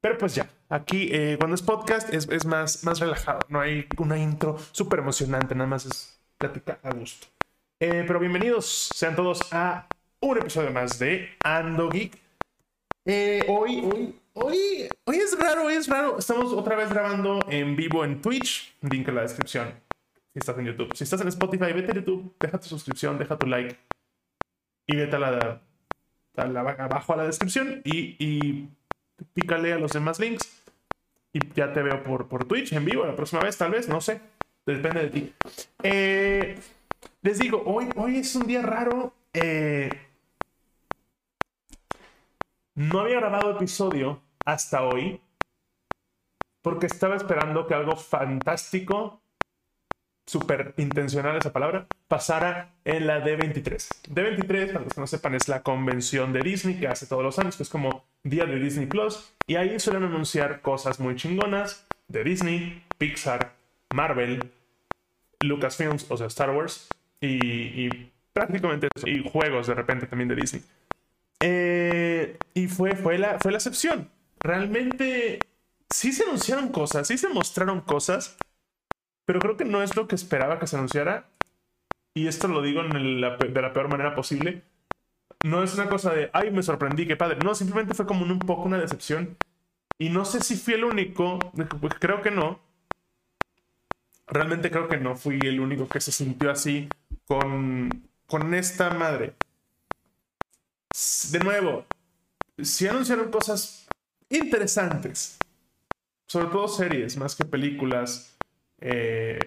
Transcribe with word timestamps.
Pero 0.00 0.16
pues 0.16 0.34
ya, 0.34 0.48
aquí 0.70 1.10
eh, 1.12 1.36
cuando 1.38 1.54
es 1.54 1.62
podcast 1.62 2.12
es, 2.12 2.26
es, 2.30 2.46
más, 2.46 2.84
más 2.84 3.00
relajado, 3.00 3.40
no 3.48 3.60
hay 3.60 3.86
una 3.98 4.16
intro 4.16 4.56
súper 4.72 5.00
emocionante, 5.00 5.54
nada 5.54 5.68
más 5.68 5.84
es 5.84 6.18
plática 6.38 6.78
a 6.82 6.94
gusto. 6.94 7.26
Eh, 7.80 8.04
pero 8.06 8.18
bienvenidos 8.18 8.90
sean 8.94 9.14
todos 9.14 9.52
a 9.52 9.86
un 10.20 10.38
episodio 10.38 10.70
más 10.70 10.98
de 10.98 11.28
Ando 11.44 11.90
Geek. 11.90 12.16
Eh, 13.04 13.44
hoy, 13.48 13.80
hoy, 13.92 14.18
hoy, 14.32 14.88
hoy 15.04 15.16
es 15.16 15.38
raro, 15.38 15.66
hoy 15.66 15.74
es 15.74 15.86
raro. 15.86 16.18
Estamos 16.18 16.54
otra 16.54 16.76
vez 16.76 16.88
grabando 16.88 17.40
en 17.50 17.76
vivo 17.76 18.02
en 18.02 18.22
Twitch, 18.22 18.74
link 18.80 19.06
en 19.06 19.14
la 19.14 19.22
descripción. 19.22 19.68
Si 20.32 20.38
estás 20.38 20.56
en 20.56 20.64
YouTube. 20.64 20.96
Si 20.96 21.04
estás 21.04 21.20
en 21.20 21.28
Spotify, 21.28 21.74
vete 21.74 21.92
a 21.92 21.94
YouTube, 21.96 22.34
deja 22.40 22.58
tu 22.58 22.68
suscripción, 22.68 23.18
deja 23.18 23.38
tu 23.38 23.46
like 23.46 23.76
y 24.86 24.96
vete 24.96 25.16
a 25.16 25.18
la, 25.18 25.60
a 26.36 26.46
la 26.46 26.60
abajo 26.60 27.12
a 27.12 27.16
la 27.16 27.24
descripción 27.24 27.82
y, 27.84 28.16
y 28.18 28.68
pícale 29.34 29.72
a 29.72 29.78
los 29.78 29.92
demás 29.92 30.18
links 30.18 30.62
y 31.32 31.40
ya 31.54 31.72
te 31.72 31.82
veo 31.82 32.02
por, 32.02 32.28
por 32.28 32.44
Twitch 32.44 32.72
en 32.72 32.84
vivo 32.84 33.04
la 33.04 33.16
próxima 33.16 33.42
vez, 33.42 33.56
tal 33.56 33.70
vez, 33.70 33.88
no 33.88 34.00
sé, 34.00 34.20
depende 34.66 35.02
de 35.02 35.08
ti. 35.10 35.34
Eh, 35.82 36.58
les 37.22 37.38
digo, 37.38 37.62
hoy, 37.66 37.88
hoy 37.96 38.18
es 38.18 38.34
un 38.34 38.46
día 38.46 38.62
raro. 38.62 39.14
Eh, 39.32 39.90
no 42.74 43.00
había 43.00 43.20
grabado 43.20 43.52
episodio 43.52 44.22
hasta 44.44 44.82
hoy 44.82 45.20
porque 46.62 46.86
estaba 46.86 47.16
esperando 47.16 47.66
que 47.66 47.74
algo 47.74 47.96
fantástico, 47.96 49.22
súper 50.30 50.74
intencional 50.76 51.36
esa 51.36 51.52
palabra, 51.52 51.88
pasara 52.06 52.70
en 52.84 53.08
la 53.08 53.24
D23. 53.24 53.88
D23, 54.08 54.72
para 54.72 54.84
los 54.84 54.94
que 54.94 55.00
no 55.00 55.06
sepan, 55.08 55.34
es 55.34 55.48
la 55.48 55.64
convención 55.64 56.32
de 56.32 56.40
Disney 56.42 56.78
que 56.78 56.86
hace 56.86 57.06
todos 57.06 57.24
los 57.24 57.36
años, 57.40 57.56
que 57.56 57.64
es 57.64 57.68
como 57.68 58.04
día 58.22 58.44
de 58.46 58.60
Disney 58.60 58.86
Plus, 58.86 59.32
y 59.48 59.56
ahí 59.56 59.80
suelen 59.80 60.04
anunciar 60.04 60.60
cosas 60.60 61.00
muy 61.00 61.16
chingonas 61.16 61.84
de 62.06 62.22
Disney, 62.22 62.84
Pixar, 62.96 63.54
Marvel, 63.92 64.52
Lucasfilms, 65.40 66.08
o 66.08 66.16
sea, 66.16 66.28
Star 66.28 66.50
Wars, 66.50 66.88
y, 67.20 67.88
prácticamente 68.32 68.86
eso, 68.94 69.08
y 69.08 69.28
juegos 69.28 69.66
de 69.66 69.74
repente 69.74 70.06
también 70.06 70.28
de 70.28 70.36
Disney. 70.36 70.62
Eh, 71.40 72.38
y 72.54 72.68
fue, 72.68 72.94
fue, 72.94 73.18
la, 73.18 73.40
fue 73.40 73.50
la 73.50 73.58
excepción. 73.58 74.08
Realmente 74.38 75.40
sí 75.92 76.12
se 76.12 76.22
anunciaron 76.22 76.68
cosas, 76.68 77.08
sí 77.08 77.18
se 77.18 77.28
mostraron 77.30 77.80
cosas, 77.80 78.36
pero 79.30 79.38
creo 79.38 79.56
que 79.56 79.64
no 79.64 79.80
es 79.80 79.94
lo 79.94 80.08
que 80.08 80.16
esperaba 80.16 80.58
que 80.58 80.66
se 80.66 80.74
anunciara. 80.74 81.28
Y 82.14 82.26
esto 82.26 82.48
lo 82.48 82.62
digo 82.62 82.80
en 82.80 83.20
la, 83.20 83.36
de 83.36 83.62
la 83.62 83.72
peor 83.72 83.86
manera 83.86 84.16
posible 84.16 84.64
no 85.42 85.62
es 85.62 85.74
una 85.74 85.88
cosa 85.88 86.12
de, 86.12 86.30
ay, 86.32 86.50
me 86.50 86.62
sorprendí, 86.62 87.06
qué 87.06 87.16
padre. 87.16 87.38
No, 87.42 87.54
simplemente 87.54 87.94
fue 87.94 88.06
como 88.06 88.24
un, 88.24 88.38
poco 88.40 88.62
una 88.62 88.78
decepción. 88.78 89.38
Y 89.98 90.08
no 90.08 90.24
sé 90.24 90.40
si 90.40 90.56
fui 90.56 90.74
el 90.74 90.84
único, 90.84 91.38
pues 91.80 91.94
creo 91.98 92.22
que 92.22 92.30
no. 92.30 92.60
Realmente 94.26 94.70
creo 94.70 94.88
que 94.88 94.96
no 94.96 95.16
fui 95.16 95.38
el 95.42 95.60
único 95.60 95.88
que 95.88 96.00
se 96.00 96.12
sintió 96.12 96.50
así 96.50 96.88
con, 97.26 98.08
con 98.26 98.54
esta 98.54 98.90
madre. 98.90 99.34
De 101.30 101.38
nuevo, 101.38 101.84
si 102.58 102.86
anunciaron 102.86 103.30
cosas 103.30 103.88
interesantes, 104.28 105.38
sobre 106.26 106.46
todo 106.46 106.68
series, 106.68 107.16
más 107.16 107.34
que 107.34 107.44
películas. 107.44 108.36
Eh, 108.80 109.38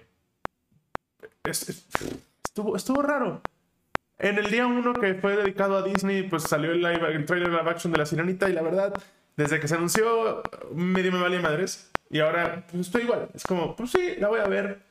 estuvo, 1.44 2.76
estuvo 2.76 3.02
raro. 3.02 3.40
En 4.18 4.38
el 4.38 4.50
día 4.50 4.66
uno 4.66 4.92
que 4.94 5.14
fue 5.14 5.36
dedicado 5.36 5.76
a 5.76 5.82
Disney, 5.82 6.22
pues 6.22 6.44
salió 6.44 6.72
el, 6.72 6.80
live, 6.80 7.14
el 7.14 7.24
trailer 7.24 7.50
live 7.50 7.70
action 7.70 7.92
de 7.92 7.98
La 7.98 8.06
Sirenita 8.06 8.48
y 8.48 8.52
la 8.52 8.62
verdad, 8.62 8.94
desde 9.36 9.60
que 9.60 9.68
se 9.68 9.74
anunció, 9.74 10.42
medio 10.72 11.12
me 11.12 11.20
valía 11.20 11.40
madres. 11.40 11.90
Y 12.10 12.20
ahora, 12.20 12.64
pues 12.70 12.86
estoy 12.86 13.02
igual. 13.02 13.28
Es 13.34 13.42
como, 13.42 13.74
pues 13.74 13.90
sí, 13.90 14.14
la 14.18 14.28
voy 14.28 14.40
a 14.40 14.46
ver. 14.46 14.82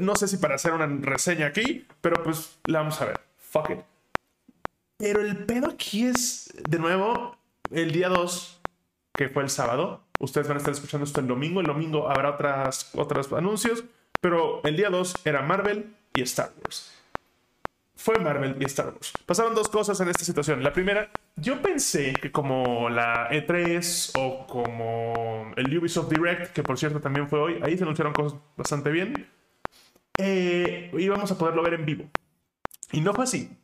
No 0.00 0.16
sé 0.16 0.26
si 0.26 0.38
para 0.38 0.56
hacer 0.56 0.72
una 0.72 0.86
reseña 0.86 1.46
aquí, 1.46 1.86
pero 2.00 2.22
pues 2.22 2.58
la 2.66 2.80
vamos 2.80 3.00
a 3.00 3.06
ver. 3.06 3.20
Fuck 3.38 3.70
it. 3.70 3.78
Pero 4.96 5.20
el 5.20 5.44
pedo 5.44 5.68
aquí 5.68 6.06
es, 6.06 6.52
de 6.68 6.78
nuevo, 6.78 7.36
el 7.70 7.92
día 7.92 8.08
2, 8.08 8.60
que 9.14 9.28
fue 9.28 9.42
el 9.42 9.50
sábado. 9.50 10.03
Ustedes 10.24 10.48
van 10.48 10.56
a 10.56 10.58
estar 10.58 10.72
escuchando 10.72 11.04
esto 11.04 11.20
el 11.20 11.26
domingo. 11.26 11.60
El 11.60 11.66
domingo 11.66 12.08
habrá 12.10 12.30
otras, 12.30 12.90
otros 12.94 13.32
anuncios. 13.32 13.84
Pero 14.20 14.62
el 14.64 14.76
día 14.76 14.90
2 14.90 15.14
era 15.24 15.42
Marvel 15.42 15.94
y 16.14 16.22
Star 16.22 16.52
Wars 16.62 16.94
fue 18.04 18.18
Marvel 18.18 18.56
y 18.60 18.64
Star 18.66 18.88
Wars. 18.88 19.14
Pasaron 19.24 19.54
dos 19.54 19.70
cosas 19.70 19.98
en 20.00 20.08
esta 20.08 20.24
situación. 20.24 20.62
La 20.62 20.74
primera, 20.74 21.10
yo 21.36 21.62
pensé 21.62 22.12
que 22.12 22.30
como 22.30 22.90
la 22.90 23.30
E3 23.30 24.10
o 24.18 24.46
como 24.46 25.50
el 25.56 25.78
Ubisoft 25.78 26.10
Direct, 26.10 26.52
que 26.52 26.62
por 26.62 26.78
cierto 26.78 27.00
también 27.00 27.30
fue 27.30 27.40
hoy, 27.40 27.60
ahí 27.62 27.78
se 27.78 27.84
anunciaron 27.84 28.12
cosas 28.12 28.38
bastante 28.58 28.90
bien, 28.90 29.26
eh, 30.18 30.90
íbamos 30.98 31.32
a 31.32 31.38
poderlo 31.38 31.62
ver 31.62 31.74
en 31.74 31.86
vivo. 31.86 32.04
Y 32.92 33.00
no 33.00 33.14
fue 33.14 33.24
así. 33.24 33.56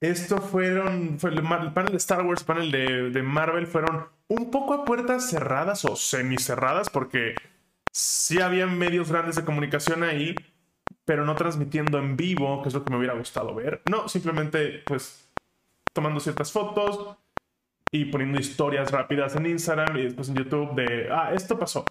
Esto 0.00 0.38
fueron, 0.38 1.18
fue 1.18 1.30
el, 1.30 1.42
panel 1.42 1.92
de 1.92 1.98
Star 1.98 2.24
Wars, 2.24 2.40
el 2.40 2.46
panel 2.46 2.70
de, 2.70 3.10
de 3.10 3.22
Marvel 3.22 3.66
fueron 3.66 4.06
un 4.28 4.50
poco 4.50 4.74
a 4.74 4.84
puertas 4.84 5.28
cerradas 5.30 5.84
o 5.84 5.96
semicerradas 5.96 6.90
porque 6.90 7.34
sí 7.92 8.40
había 8.40 8.66
medios 8.66 9.10
grandes 9.10 9.36
de 9.36 9.44
comunicación 9.44 10.02
ahí, 10.02 10.34
pero 11.04 11.24
no 11.24 11.34
transmitiendo 11.34 11.98
en 11.98 12.16
vivo, 12.16 12.62
que 12.62 12.68
es 12.68 12.74
lo 12.74 12.84
que 12.84 12.90
me 12.90 12.98
hubiera 12.98 13.14
gustado 13.14 13.54
ver. 13.54 13.82
No, 13.90 14.08
simplemente 14.08 14.82
pues 14.84 15.28
tomando 15.92 16.20
ciertas 16.20 16.52
fotos 16.52 17.16
y 17.90 18.06
poniendo 18.06 18.38
historias 18.38 18.90
rápidas 18.90 19.36
en 19.36 19.46
Instagram 19.46 19.96
y 19.96 20.02
después 20.02 20.28
en 20.28 20.36
YouTube 20.36 20.74
de, 20.74 21.08
ah, 21.10 21.32
esto 21.32 21.58
pasó, 21.58 21.84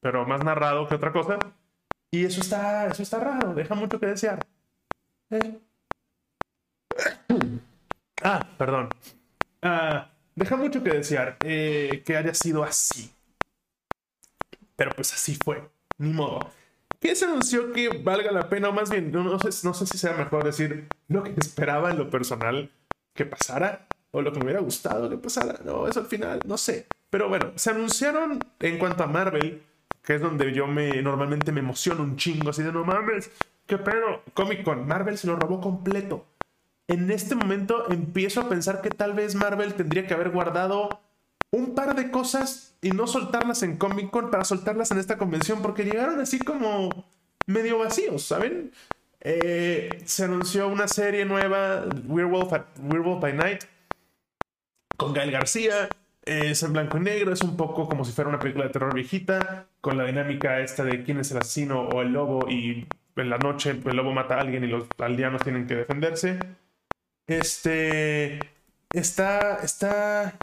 pero 0.00 0.26
más 0.26 0.44
narrado 0.44 0.86
que 0.86 0.94
otra 0.94 1.12
cosa. 1.12 1.38
Y 2.12 2.24
eso 2.24 2.40
está, 2.40 2.88
eso 2.88 3.02
está 3.02 3.20
raro, 3.20 3.54
deja 3.54 3.74
mucho 3.74 3.98
que 3.98 4.06
desear. 4.06 4.46
Eh. 5.30 5.58
Ah, 8.22 8.46
perdón. 8.58 8.90
Ah, 9.62 10.10
deja 10.40 10.56
mucho 10.56 10.82
que 10.82 10.90
desear 10.90 11.36
eh, 11.44 12.02
que 12.04 12.16
haya 12.16 12.34
sido 12.34 12.64
así. 12.64 13.12
Pero 14.74 14.90
pues 14.92 15.12
así 15.12 15.38
fue, 15.44 15.70
ni 15.98 16.12
modo. 16.12 16.50
¿Qué 16.98 17.14
se 17.14 17.26
anunció 17.26 17.72
que 17.72 17.88
valga 17.88 18.32
la 18.32 18.48
pena? 18.48 18.70
O 18.70 18.72
más 18.72 18.90
bien, 18.90 19.12
no, 19.12 19.38
sé, 19.38 19.66
no 19.66 19.74
sé 19.74 19.86
si 19.86 19.98
sea 19.98 20.14
mejor 20.14 20.44
decir 20.44 20.88
lo 21.08 21.22
que 21.22 21.34
esperaba 21.38 21.90
en 21.90 21.98
lo 21.98 22.10
personal 22.10 22.70
que 23.14 23.26
pasara 23.26 23.86
o 24.10 24.22
lo 24.22 24.32
que 24.32 24.38
me 24.38 24.46
hubiera 24.46 24.60
gustado 24.60 25.10
que 25.10 25.18
pasara. 25.18 25.60
No, 25.64 25.86
eso 25.86 26.00
al 26.00 26.06
final, 26.06 26.40
no 26.46 26.56
sé. 26.56 26.86
Pero 27.10 27.28
bueno, 27.28 27.52
se 27.56 27.70
anunciaron 27.70 28.40
en 28.60 28.78
cuanto 28.78 29.04
a 29.04 29.06
Marvel, 29.06 29.62
que 30.02 30.14
es 30.14 30.22
donde 30.22 30.52
yo 30.52 30.66
me 30.66 31.02
normalmente 31.02 31.52
me 31.52 31.60
emociono 31.60 32.02
un 32.02 32.16
chingo, 32.16 32.50
así 32.50 32.62
de 32.62 32.72
no 32.72 32.84
mames, 32.84 33.30
qué 33.66 33.76
pedo. 33.76 34.22
Comic 34.32 34.62
Con, 34.62 34.86
Marvel 34.86 35.18
se 35.18 35.26
lo 35.26 35.36
robó 35.36 35.60
completo. 35.60 36.26
En 36.90 37.08
este 37.12 37.36
momento 37.36 37.88
empiezo 37.88 38.40
a 38.40 38.48
pensar 38.48 38.82
que 38.82 38.90
tal 38.90 39.14
vez 39.14 39.36
Marvel 39.36 39.74
tendría 39.74 40.08
que 40.08 40.14
haber 40.14 40.30
guardado 40.30 41.00
un 41.52 41.76
par 41.76 41.94
de 41.94 42.10
cosas 42.10 42.76
y 42.82 42.90
no 42.90 43.06
soltarlas 43.06 43.62
en 43.62 43.76
Comic 43.76 44.10
Con 44.10 44.28
para 44.32 44.44
soltarlas 44.44 44.90
en 44.90 44.98
esta 44.98 45.16
convención, 45.16 45.62
porque 45.62 45.84
llegaron 45.84 46.18
así 46.18 46.40
como 46.40 47.06
medio 47.46 47.78
vacíos, 47.78 48.24
¿saben? 48.24 48.72
Eh, 49.20 50.02
se 50.04 50.24
anunció 50.24 50.66
una 50.66 50.88
serie 50.88 51.24
nueva, 51.24 51.84
Werewolf, 52.08 52.50
by 53.20 53.34
Night, 53.34 53.62
con 54.96 55.12
Gael 55.12 55.30
García. 55.30 55.88
Es 56.24 56.64
en 56.64 56.72
blanco 56.72 56.98
y 56.98 57.02
negro, 57.02 57.32
es 57.32 57.42
un 57.42 57.56
poco 57.56 57.88
como 57.88 58.04
si 58.04 58.10
fuera 58.10 58.28
una 58.28 58.40
película 58.40 58.64
de 58.66 58.72
terror 58.72 58.92
viejita, 58.92 59.68
con 59.80 59.96
la 59.96 60.06
dinámica 60.06 60.58
esta 60.58 60.82
de 60.82 61.04
quién 61.04 61.20
es 61.20 61.30
el 61.30 61.38
asesino 61.38 61.82
o 61.82 62.02
el 62.02 62.12
lobo 62.12 62.50
y 62.50 62.88
en 63.14 63.30
la 63.30 63.38
noche 63.38 63.70
el 63.70 63.96
lobo 63.96 64.12
mata 64.12 64.34
a 64.34 64.40
alguien 64.40 64.64
y 64.64 64.66
los 64.66 64.86
aldeanos 64.98 65.42
tienen 65.42 65.68
que 65.68 65.76
defenderse. 65.76 66.40
Este... 67.30 68.40
Está... 68.92 69.60
Está... 69.62 70.34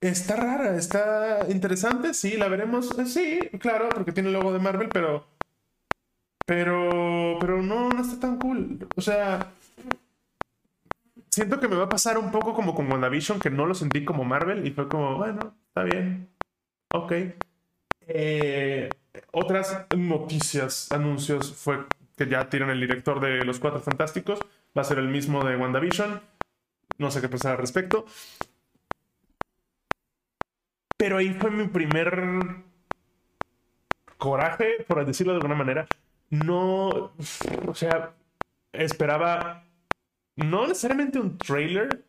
Está 0.00 0.36
rara, 0.36 0.76
está 0.76 1.46
interesante, 1.50 2.14
sí, 2.14 2.38
la 2.38 2.48
veremos. 2.48 2.98
Eh, 2.98 3.04
sí, 3.04 3.38
claro, 3.58 3.90
porque 3.90 4.12
tiene 4.12 4.30
el 4.30 4.34
logo 4.34 4.50
de 4.50 4.58
Marvel, 4.58 4.88
pero. 4.88 5.26
Pero. 6.46 7.36
Pero 7.38 7.60
no, 7.60 7.90
no 7.90 8.00
está 8.00 8.18
tan 8.18 8.38
cool. 8.38 8.88
O 8.96 9.00
sea. 9.02 9.52
Siento 11.28 11.60
que 11.60 11.68
me 11.68 11.76
va 11.76 11.84
a 11.84 11.88
pasar 11.90 12.16
un 12.16 12.30
poco 12.30 12.54
como 12.54 12.74
con 12.74 12.90
WandaVision, 12.90 13.40
que 13.40 13.50
no 13.50 13.66
lo 13.66 13.74
sentí 13.74 14.04
como 14.04 14.24
Marvel 14.24 14.66
y 14.66 14.70
fue 14.70 14.88
como, 14.88 15.16
bueno, 15.18 15.54
está 15.68 15.82
bien. 15.84 16.28
Ok. 16.94 17.12
Eh, 18.08 18.88
otras 19.32 19.86
noticias, 19.96 20.90
anuncios, 20.90 21.54
fue 21.54 21.84
que 22.16 22.26
ya 22.26 22.48
tiran 22.48 22.70
el 22.70 22.80
director 22.80 23.20
de 23.20 23.44
Los 23.44 23.60
Cuatro 23.60 23.80
Fantásticos. 23.80 24.40
Va 24.76 24.82
a 24.82 24.84
ser 24.84 24.98
el 24.98 25.08
mismo 25.08 25.44
de 25.44 25.56
WandaVision. 25.56 26.20
No 26.98 27.10
sé 27.10 27.20
qué 27.20 27.28
pensar 27.28 27.52
al 27.52 27.58
respecto. 27.58 28.04
Pero 30.96 31.16
ahí 31.16 31.32
fue 31.34 31.50
mi 31.50 31.66
primer 31.66 32.62
coraje, 34.18 34.84
por 34.86 35.04
decirlo 35.04 35.32
de 35.32 35.38
alguna 35.38 35.54
manera. 35.54 35.86
No, 36.28 36.88
o 37.66 37.74
sea, 37.74 38.14
esperaba 38.72 39.64
no 40.36 40.66
necesariamente 40.66 41.18
un 41.18 41.38
trailer 41.38 42.04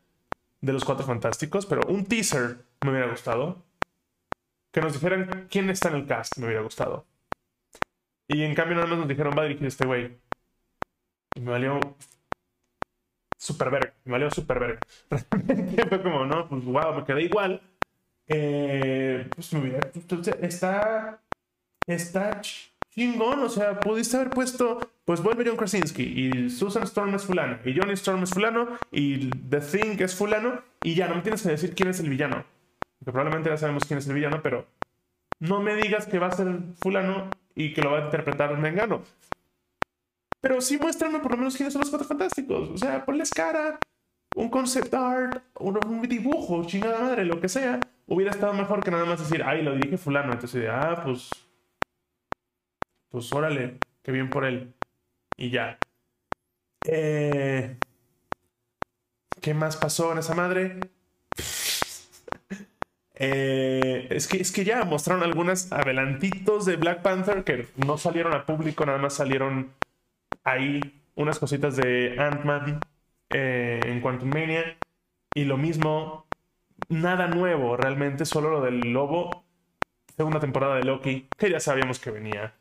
de 0.62 0.74
los 0.74 0.86
Cuatro 0.86 1.06
Fantásticos, 1.06 1.66
pero 1.66 1.81
un 1.88 2.06
teaser 2.06 2.66
me 2.84 2.92
hubiera 2.92 3.10
gustado. 3.10 3.64
que 4.72 4.81
nos 4.81 4.94
dijeran 4.94 5.48
quién 5.50 5.69
está 5.69 5.90
en 5.90 5.96
el 5.96 6.07
cast, 6.07 6.38
me 6.38 6.46
hubiera 6.46 6.62
gustado. 6.62 7.06
Y 8.28 8.44
en 8.44 8.56
cambio 8.56 8.75
nada 8.75 8.88
más 8.88 9.00
nos 9.00 9.07
dijeron, 9.07 9.34
va 9.38 9.42
a 9.42 9.46
dirigir 9.46 9.68
este 9.68 9.86
güey. 9.86 10.18
Y 11.36 11.42
me 11.42 11.52
valió 11.52 11.80
super 13.42 13.72
verga, 13.72 13.94
me 14.06 14.12
valió 14.12 14.30
super 14.30 14.60
verga. 14.60 14.80
Fue 15.90 16.04
como, 16.04 16.26
no, 16.26 16.48
pues 16.48 16.64
wow, 16.64 16.94
me 16.96 17.04
quedé 17.04 17.24
igual. 17.24 17.62
Eh, 18.28 19.28
pues 19.36 19.52
está, 20.42 21.20
está 21.88 22.42
chingón, 22.92 23.40
o 23.40 23.50
sea, 23.50 23.80
pudiste 23.80 24.18
haber 24.18 24.30
puesto, 24.30 24.80
pues 25.06 25.22
vuelve 25.22 25.44
John 25.46 25.58
Krasinski 25.58 26.04
y 26.04 26.50
Susan 26.50 26.84
Storm 26.84 27.16
es 27.16 27.26
fulano 27.26 27.58
y 27.66 27.76
Johnny 27.76 27.94
Storm 27.94 28.24
es 28.24 28.30
fulano 28.30 28.78
y 28.92 29.30
The 29.50 29.60
Thing 29.60 30.00
es 30.00 30.16
fulano 30.16 30.62
y 30.84 30.94
ya 30.94 31.08
no 31.08 31.16
me 31.16 31.22
tienes 31.22 31.42
que 31.42 31.50
decir 31.50 31.74
quién 31.74 31.90
es 31.90 32.00
el 32.00 32.10
villano. 32.10 32.46
Porque 33.00 33.12
probablemente 33.12 33.50
ya 33.50 33.58
sabemos 33.58 33.86
quién 33.86 33.98
es 33.98 34.08
el 34.08 34.14
villano, 34.14 34.42
pero 34.44 34.68
no 35.40 35.62
me 35.62 35.76
digas 35.76 36.06
que 36.06 36.20
va 36.20 36.28
a 36.28 36.32
ser 36.32 36.60
fulano 36.80 37.30
y 37.56 37.74
que 37.74 37.82
lo 37.82 37.92
va 37.92 38.00
a 38.00 38.06
interpretar 38.06 38.56
Mengano. 38.60 39.02
Pero 40.42 40.60
sí 40.60 40.78
muéstrame 40.78 41.20
por 41.20 41.32
lo 41.32 41.38
menos 41.38 41.56
quiénes 41.56 41.72
son 41.72 41.82
los 41.82 41.90
cuatro 41.90 42.08
fantásticos. 42.08 42.70
O 42.70 42.78
sea, 42.78 43.06
ponles 43.06 43.30
cara, 43.30 43.80
un 44.36 44.50
concept 44.50 44.94
art, 44.94 45.44
un, 45.60 46.02
dibujo, 46.02 46.66
chingada 46.66 47.00
madre, 47.00 47.26
lo 47.26 47.40
que 47.40 47.48
sea. 47.48 47.80
Hubiera 48.08 48.32
estado 48.32 48.54
mejor 48.54 48.84
que 48.84 48.92
nada 48.92 49.06
más 49.06 49.20
decir, 49.20 49.44
ay, 49.44 49.62
lo 49.62 49.76
dirige 49.76 49.98
fulano. 49.98 50.34
Entonces, 50.34 50.68
ah, 50.70 51.02
pues... 51.04 51.30
Pues 53.10 53.32
órale, 53.34 53.78
qué 54.02 54.12
bien 54.12 54.30
por 54.30 54.46
él. 54.46 54.74
Y 55.38 55.52
ya. 55.52 55.78
Eh, 56.86 57.78
¿Qué 59.42 59.54
más 59.54 59.78
pasó 59.78 60.12
en 60.12 60.18
esa 60.20 60.34
madre? 60.34 60.80
Eh, 63.24 64.08
es, 64.10 64.28
que, 64.28 64.38
es 64.38 64.52
que 64.52 64.64
ya 64.64 64.84
mostraron 64.84 65.22
algunos 65.22 65.72
adelantitos 65.72 66.66
de 66.66 66.76
Black 66.76 67.04
Panther 67.04 67.44
que 67.44 67.68
no 67.76 68.00
salieron 68.00 68.34
a 68.34 68.48
público, 68.48 68.84
nada 68.84 68.98
más 68.98 69.14
salieron 69.14 69.72
ahí 70.44 70.80
unas 71.16 71.40
cositas 71.40 71.76
de 71.76 72.16
Ant-Man 72.18 72.80
eh, 73.30 73.80
en 73.84 74.02
Quantum 74.02 74.30
Mania. 74.30 74.78
Y 75.34 75.46
lo 75.46 75.58
mismo, 75.58 76.28
nada 76.90 77.28
nuevo 77.28 77.78
realmente, 77.78 78.26
solo 78.26 78.50
lo 78.50 78.62
del 78.62 78.80
lobo. 78.92 79.46
Segunda 80.16 80.40
temporada 80.40 80.76
de 80.76 80.84
Loki, 80.84 81.28
que 81.38 81.50
ya 81.50 81.60
sabíamos 81.60 82.00
que 82.00 82.12
venía. 82.12 82.54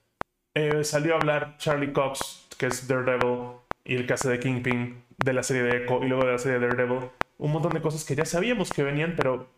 Eh, 0.54 0.84
salió 0.84 1.14
a 1.14 1.18
hablar 1.18 1.56
Charlie 1.58 1.92
Cox, 1.92 2.48
que 2.58 2.66
es 2.66 2.86
Daredevil, 2.88 3.56
y 3.84 3.96
el 3.96 4.06
caso 4.06 4.28
de 4.28 4.38
Kingpin 4.38 5.04
de 5.18 5.32
la 5.32 5.42
serie 5.42 5.62
de 5.62 5.84
Echo 5.84 6.02
y 6.02 6.08
luego 6.08 6.24
de 6.24 6.32
la 6.32 6.38
serie 6.38 6.58
de 6.58 6.66
Daredevil. 6.68 7.10
Un 7.38 7.52
montón 7.52 7.72
de 7.72 7.80
cosas 7.80 8.04
que 8.04 8.14
ya 8.14 8.24
sabíamos 8.24 8.70
que 8.70 8.82
venían, 8.82 9.14
pero 9.16 9.48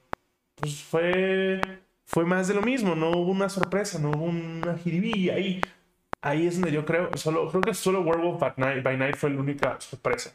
pues 0.56 0.82
fue, 0.82 1.60
fue 2.04 2.24
más 2.24 2.48
de 2.48 2.54
lo 2.54 2.62
mismo, 2.62 2.94
no 2.94 3.10
hubo 3.10 3.30
una 3.30 3.48
sorpresa, 3.48 3.98
no 3.98 4.10
hubo 4.10 4.24
una 4.24 4.76
jiribilla 4.78 5.34
ahí. 5.34 5.60
Ahí 6.22 6.46
es 6.46 6.54
donde 6.54 6.72
yo 6.72 6.84
creo, 6.84 7.10
solo, 7.16 7.48
creo 7.50 7.62
que 7.62 7.74
solo 7.74 8.00
Werewolf 8.00 8.38
by 8.40 8.52
Night, 8.56 8.82
by 8.84 8.96
Night 8.96 9.16
fue 9.16 9.30
la 9.30 9.40
única 9.40 9.80
sorpresa. 9.80 10.32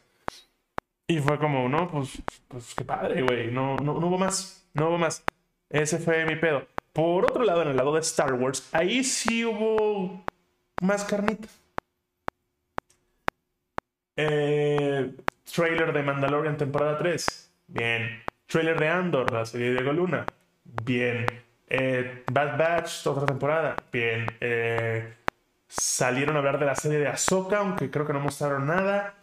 Y 1.07 1.19
fue 1.19 1.39
como, 1.39 1.69
no, 1.69 1.89
pues, 1.89 2.21
pues 2.49 2.75
qué 2.75 2.83
padre, 2.83 3.21
güey, 3.21 3.49
no, 3.49 3.77
no, 3.77 3.97
no 3.97 4.07
hubo 4.07 4.17
más, 4.17 4.67
no 4.73 4.89
hubo 4.89 4.97
más. 4.97 5.23
Ese 5.69 5.97
fue 5.97 6.25
mi 6.25 6.35
pedo. 6.35 6.67
Por 6.91 7.23
otro 7.25 7.43
lado, 7.43 7.61
en 7.61 7.69
el 7.69 7.77
lado 7.77 7.93
de 7.93 8.01
Star 8.01 8.33
Wars, 8.33 8.67
ahí 8.73 9.03
sí 9.03 9.45
hubo 9.45 10.25
más 10.81 11.05
carnita. 11.05 11.47
Eh, 14.17 15.15
trailer 15.55 15.93
de 15.93 16.03
Mandalorian 16.03 16.57
temporada 16.57 16.97
3. 16.97 17.53
Bien. 17.67 18.23
Trailer 18.45 18.79
de 18.79 18.89
Andor, 18.89 19.31
la 19.31 19.45
serie 19.45 19.67
de 19.67 19.73
Diego 19.75 19.93
Luna. 19.93 20.25
Bien. 20.83 21.25
Eh, 21.69 22.23
Bad 22.31 22.57
Batch, 22.57 23.07
otra 23.07 23.25
temporada. 23.25 23.75
Bien. 23.91 24.25
Eh, 24.41 25.13
salieron 25.67 26.35
a 26.35 26.39
hablar 26.39 26.59
de 26.59 26.65
la 26.65 26.75
serie 26.75 26.99
de 26.99 27.07
Ahsoka, 27.07 27.59
aunque 27.59 27.89
creo 27.91 28.05
que 28.05 28.13
no 28.13 28.19
mostraron 28.19 28.67
nada. 28.67 29.15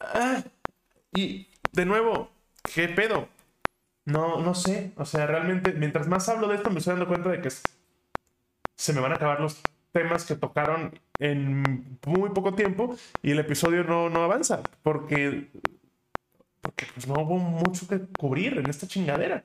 Ah, 0.00 0.42
y 1.14 1.48
de 1.72 1.86
nuevo, 1.86 2.30
¿qué 2.74 2.88
pedo? 2.88 3.28
No, 4.04 4.40
no 4.40 4.54
sé. 4.54 4.92
O 4.96 5.04
sea, 5.04 5.26
realmente, 5.26 5.72
mientras 5.72 6.08
más 6.08 6.28
hablo 6.28 6.48
de 6.48 6.56
esto, 6.56 6.70
me 6.70 6.78
estoy 6.78 6.92
dando 6.92 7.08
cuenta 7.08 7.30
de 7.30 7.40
que 7.40 7.50
se 8.76 8.92
me 8.92 9.00
van 9.00 9.12
a 9.12 9.16
acabar 9.16 9.40
los 9.40 9.60
temas 9.92 10.24
que 10.24 10.34
tocaron 10.34 10.98
en 11.18 11.98
muy 12.06 12.30
poco 12.30 12.54
tiempo 12.54 12.96
y 13.22 13.30
el 13.30 13.38
episodio 13.38 13.84
no, 13.84 14.10
no 14.10 14.24
avanza. 14.24 14.62
Porque 14.82 15.48
porque 16.64 16.86
pues, 16.94 17.06
no 17.06 17.14
hubo 17.22 17.38
mucho 17.38 17.86
que 17.86 18.00
cubrir 18.18 18.58
en 18.58 18.68
esta 18.70 18.86
chingadera. 18.88 19.44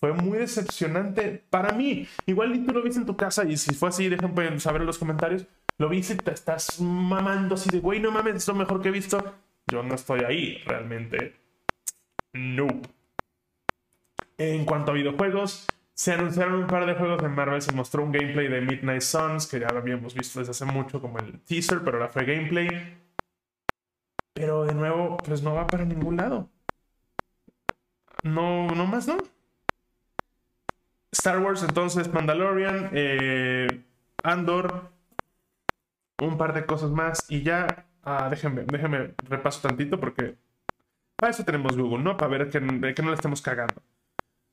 Fue 0.00 0.12
muy 0.12 0.38
decepcionante 0.38 1.44
para 1.50 1.72
mí. 1.72 2.06
Igual 2.26 2.52
ni 2.52 2.64
tú 2.64 2.72
lo 2.72 2.82
viste 2.82 3.00
en 3.00 3.06
tu 3.06 3.16
casa 3.16 3.44
y 3.44 3.56
si 3.56 3.74
fue 3.74 3.88
así, 3.88 4.08
dejen 4.08 4.60
saber 4.60 4.82
en 4.82 4.86
los 4.86 4.98
comentarios. 4.98 5.46
Lo 5.76 5.88
viste 5.88 6.14
y 6.14 6.16
te 6.16 6.32
estás 6.32 6.80
mamando 6.80 7.54
así 7.54 7.70
de, 7.70 7.80
güey, 7.80 8.00
no 8.00 8.10
mames, 8.10 8.36
es 8.36 8.48
lo 8.48 8.54
mejor 8.54 8.80
que 8.80 8.88
he 8.88 8.92
visto. 8.92 9.18
Yo 9.66 9.82
no 9.82 9.94
estoy 9.94 10.20
ahí, 10.20 10.58
realmente. 10.66 11.36
No. 12.32 12.66
En 14.36 14.64
cuanto 14.64 14.92
a 14.92 14.94
videojuegos, 14.94 15.66
se 15.94 16.12
anunciaron 16.12 16.54
un 16.54 16.66
par 16.68 16.86
de 16.86 16.94
juegos 16.94 17.20
de 17.20 17.28
Marvel. 17.28 17.60
Se 17.60 17.72
mostró 17.72 18.04
un 18.04 18.12
gameplay 18.12 18.48
de 18.48 18.60
Midnight 18.60 19.02
Suns, 19.02 19.46
que 19.46 19.60
ya 19.60 19.68
lo 19.68 19.78
habíamos 19.78 20.14
visto 20.14 20.38
desde 20.38 20.52
hace 20.52 20.64
mucho 20.64 21.00
como 21.00 21.18
el 21.18 21.40
teaser, 21.40 21.80
pero 21.84 21.98
ahora 21.98 22.08
fue 22.08 22.24
gameplay. 22.24 22.68
Pero 24.32 24.64
de 24.64 24.74
nuevo, 24.74 25.16
pues 25.18 25.42
no 25.42 25.54
va 25.54 25.66
para 25.66 25.84
ningún 25.84 26.16
lado. 26.16 26.48
No, 28.22 28.68
no 28.68 28.86
más, 28.86 29.08
¿no? 29.08 29.16
Star 31.18 31.40
Wars, 31.40 31.62
entonces, 31.62 32.12
Mandalorian, 32.12 32.90
eh, 32.92 33.82
Andor, 34.22 34.90
un 36.22 36.38
par 36.38 36.54
de 36.54 36.64
cosas 36.64 36.90
más 36.90 37.26
y 37.28 37.42
ya. 37.42 37.86
Ah, 38.04 38.28
déjenme, 38.30 38.64
déjenme 38.64 39.14
repaso 39.28 39.60
tantito 39.60 39.98
porque 40.00 40.36
para 41.16 41.30
eso 41.30 41.44
tenemos 41.44 41.76
Google, 41.76 42.02
¿no? 42.02 42.16
Para 42.16 42.38
ver 42.38 42.48
que, 42.48 42.60
que 42.94 43.02
no 43.02 43.08
le 43.08 43.14
estemos 43.14 43.42
cagando. 43.42 43.82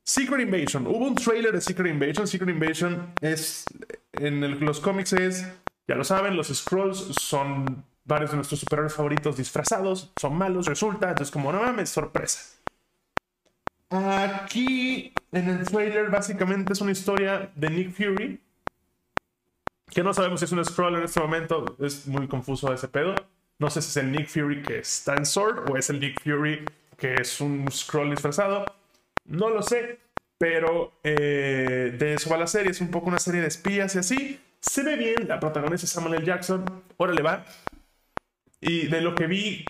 Secret 0.04 0.40
Invasion. 0.40 0.86
Hubo 0.86 1.06
un 1.06 1.14
trailer 1.14 1.52
de 1.52 1.60
Secret 1.60 1.92
Invasion. 1.92 2.26
Secret 2.26 2.50
Invasion 2.50 3.12
es. 3.20 3.64
En 4.12 4.64
los 4.64 4.80
cómics 4.80 5.12
es. 5.12 5.46
Ya 5.88 5.94
lo 5.94 6.04
saben, 6.04 6.36
los 6.36 6.48
Scrolls 6.48 6.98
son 7.20 7.84
varios 8.04 8.30
de 8.30 8.36
nuestros 8.36 8.58
superhéroes 8.60 8.94
favoritos 8.94 9.36
disfrazados. 9.36 10.12
Son 10.20 10.36
malos, 10.36 10.66
resulta. 10.66 11.08
Entonces, 11.08 11.32
como 11.32 11.52
no 11.52 11.60
mames, 11.60 11.90
sorpresa. 11.90 12.56
Aquí 13.88 15.12
en 15.32 15.48
el 15.48 15.64
trailer 15.64 16.10
básicamente 16.10 16.72
es 16.72 16.80
una 16.80 16.92
historia 16.92 17.50
de 17.54 17.70
Nick 17.70 17.92
Fury. 17.92 18.40
Que 19.90 20.02
no 20.02 20.12
sabemos 20.12 20.40
si 20.40 20.46
es 20.46 20.52
un 20.52 20.64
scroll 20.64 20.96
en 20.96 21.04
este 21.04 21.20
momento. 21.20 21.76
Es 21.80 22.06
muy 22.06 22.26
confuso 22.26 22.72
ese 22.72 22.88
pedo. 22.88 23.14
No 23.58 23.70
sé 23.70 23.80
si 23.80 23.90
es 23.90 23.96
el 23.98 24.10
Nick 24.10 24.28
Fury 24.28 24.62
que 24.62 24.78
está 24.78 25.14
en 25.14 25.24
Sword 25.24 25.70
o 25.70 25.76
es 25.76 25.88
el 25.90 26.00
Nick 26.00 26.20
Fury 26.22 26.64
que 26.96 27.14
es 27.14 27.40
un 27.40 27.70
scroll 27.70 28.10
disfrazado. 28.10 28.64
No 29.24 29.50
lo 29.50 29.62
sé. 29.62 30.00
Pero 30.38 30.92
eh, 31.02 31.96
de 31.98 32.14
eso 32.14 32.28
va 32.28 32.36
la 32.36 32.46
serie. 32.46 32.72
Es 32.72 32.80
un 32.80 32.90
poco 32.90 33.06
una 33.06 33.18
serie 33.18 33.40
de 33.40 33.46
espías 33.46 33.94
y 33.94 33.98
así. 33.98 34.40
Se 34.60 34.82
ve 34.82 34.96
bien. 34.96 35.28
La 35.28 35.40
protagonista 35.40 35.86
es 35.86 35.92
Samuel 35.92 36.14
L. 36.14 36.26
Jackson. 36.26 36.64
Órale 36.96 37.22
va. 37.22 37.44
Y 38.60 38.88
de 38.88 39.00
lo 39.00 39.14
que 39.14 39.26
vi 39.26 39.64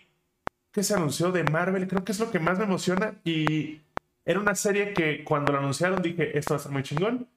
que 0.73 0.83
se 0.83 0.95
anunció 0.95 1.33
de 1.33 1.45
Marvel, 1.45 1.89
creo 1.89 2.05
que 2.05 2.13
es 2.13 2.21
lo 2.21 2.31
que 2.31 2.39
más 2.39 2.59
me 2.59 2.65
emociona. 2.65 3.15
Y 3.25 3.81
era 4.27 4.41
una 4.41 4.57
serie 4.57 4.93
que 4.93 5.23
cuando 5.23 5.53
lo 5.53 5.59
anunciaron 5.59 6.03
dije, 6.03 6.37
esto 6.37 6.55
va 6.55 6.61
a 6.61 6.63
ser 6.63 6.73
muy 6.73 6.83
chingón. 6.83 7.29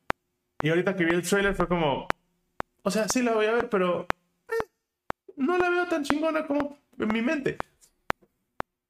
Y 0.62 0.70
ahorita 0.70 0.96
que 0.96 1.06
vi 1.06 1.14
el 1.14 1.22
trailer 1.22 1.54
fue 1.54 1.68
como, 1.68 2.08
o 2.82 2.92
sea, 2.92 3.08
sí 3.08 3.22
la 3.22 3.34
voy 3.34 3.46
a 3.46 3.54
ver, 3.54 3.70
pero 3.70 4.08
eh, 4.50 4.68
no 5.38 5.58
la 5.60 5.70
veo 5.70 5.88
tan 5.88 6.04
chingona 6.04 6.48
como 6.48 6.78
en 6.98 7.08
mi 7.08 7.22
mente. 7.22 7.58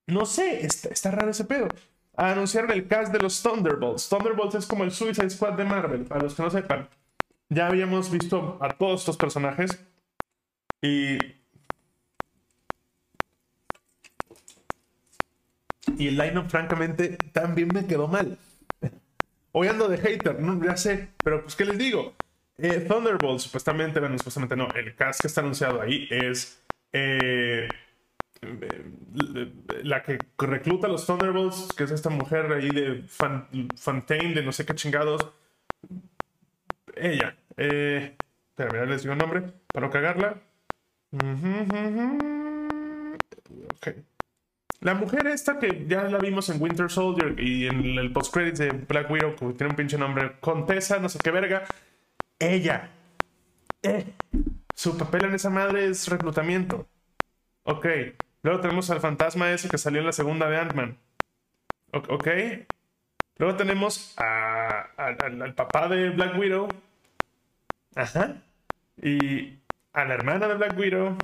No 0.08 0.26
sé, 0.26 0.66
está, 0.66 1.12
raro 1.12 1.30
ese 1.30 1.44
pedo. 1.44 1.68
Anunciaron 2.16 2.72
el 2.72 2.88
cast 2.88 3.12
de 3.12 3.20
los 3.20 3.44
Thunderbolts. 3.44 4.10
Thunderbolts 4.10 4.56
es 4.56 4.66
como 4.66 4.86
el 4.86 4.92
Suicide 4.92 5.30
Squad 5.30 5.54
de 5.54 5.66
Marvel, 5.66 6.06
para 6.06 6.24
los 6.24 6.34
que 6.34 6.42
no 6.42 6.50
sepan. 6.50 6.90
Ya 7.50 7.68
habíamos 7.68 8.10
visto 8.10 8.58
a 8.62 8.70
todos 8.70 9.02
estos 9.02 9.18
personajes. 9.18 9.78
Y 10.82 11.18
y 16.00 16.08
el 16.08 16.18
line 16.18 16.50
francamente, 16.50 17.18
también 17.34 17.68
me 17.74 17.86
quedó 17.86 18.08
mal. 18.08 18.38
Hoy 19.52 19.68
ando 19.68 19.90
de 19.90 19.98
hater, 19.98 20.40
no, 20.40 20.64
ya 20.64 20.78
sé, 20.78 21.10
pero 21.24 21.44
pues, 21.44 21.56
¿qué 21.56 21.66
les 21.66 21.78
digo? 21.78 22.16
Eh, 22.58 22.86
Thunderbolt, 22.88 23.40
supuestamente, 23.40 24.00
bueno, 24.00 24.18
supuestamente 24.18 24.56
no, 24.56 24.70
el 24.76 24.96
cast 24.96 25.22
que 25.22 25.28
está 25.28 25.42
anunciado 25.42 25.82
ahí 25.82 26.08
es 26.10 26.64
eh, 26.94 27.68
la 29.84 30.02
que 30.04 30.20
recluta 30.38 30.88
a 30.88 30.90
los 30.90 31.06
Thunderbolts, 31.06 31.74
que 31.76 31.84
es 31.84 31.92
esta 31.92 32.10
mujer 32.10 32.52
ahí 32.54 32.70
de 32.70 33.04
Fontaine, 33.76 34.34
de 34.34 34.42
no 34.42 34.54
sé 34.54 34.66
qué 34.66 34.76
chingados. 34.76 35.22
Ella. 36.96 37.36
Eh, 37.58 38.16
espera, 38.50 38.86
les 38.86 39.02
digo 39.02 39.14
el 39.14 39.20
nombre, 39.20 39.42
para 39.74 39.86
no 39.86 39.92
cagarla. 39.92 40.42
Ok. 43.76 44.09
La 44.82 44.94
mujer 44.94 45.28
esta 45.28 45.60
que 45.60 45.86
ya 45.88 46.04
la 46.04 46.20
vimos 46.20 46.50
en 46.50 46.62
Winter 46.62 46.90
Soldier 46.90 47.38
y 47.38 47.68
en 47.68 47.98
el 47.98 48.14
post-credit 48.14 48.58
de 48.58 48.72
Black 48.72 49.12
Widow, 49.12 49.36
que 49.36 49.46
tiene 49.54 49.72
un 49.72 49.76
pinche 49.76 49.98
nombre, 49.98 50.38
Contesa, 50.40 51.00
no 51.00 51.10
sé 51.10 51.20
qué 51.22 51.32
verga. 51.32 51.66
Ella. 52.40 52.90
Eh. 53.84 54.14
Su 54.74 54.98
papel 54.98 55.26
en 55.26 55.34
esa 55.34 55.50
madre 55.50 55.86
es 55.86 56.08
reclutamiento. 56.08 56.88
Ok. 57.64 57.86
Luego 58.42 58.62
tenemos 58.62 58.90
al 58.90 59.02
fantasma 59.02 59.52
ese 59.52 59.68
que 59.68 59.78
salió 59.78 60.00
en 60.00 60.06
la 60.06 60.14
segunda 60.14 60.50
de 60.50 60.58
Ant-Man. 60.58 60.98
Ok. 61.92 62.28
Luego 63.38 63.58
tenemos 63.58 64.16
al 64.18 65.54
papá 65.56 65.90
de 65.90 66.12
Black 66.12 66.38
Widow. 66.40 66.70
Ajá. 67.96 68.38
Y 69.02 69.60
a 69.92 70.06
la 70.06 70.14
hermana 70.14 70.48
de 70.48 70.56
Black 70.56 70.78
Widow. 70.78 71.18